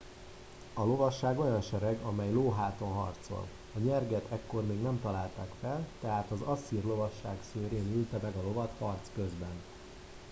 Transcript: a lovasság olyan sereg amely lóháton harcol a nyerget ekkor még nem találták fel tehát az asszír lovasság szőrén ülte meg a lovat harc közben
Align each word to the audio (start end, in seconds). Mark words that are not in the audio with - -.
a 0.73 0.83
lovasság 0.83 1.39
olyan 1.39 1.61
sereg 1.61 1.99
amely 2.03 2.31
lóháton 2.33 2.91
harcol 2.93 3.47
a 3.75 3.79
nyerget 3.79 4.31
ekkor 4.31 4.65
még 4.65 4.81
nem 4.81 5.01
találták 5.01 5.49
fel 5.61 5.87
tehát 6.01 6.31
az 6.31 6.41
asszír 6.41 6.83
lovasság 6.83 7.37
szőrén 7.53 7.93
ülte 7.95 8.17
meg 8.21 8.35
a 8.35 8.41
lovat 8.41 8.71
harc 8.79 9.09
közben 9.15 9.61